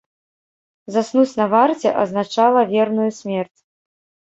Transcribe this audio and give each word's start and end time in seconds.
Заснуць 0.95 1.37
на 1.41 1.47
варце 1.53 1.95
азначала 2.07 2.61
верную 2.77 3.11
смерць. 3.23 3.57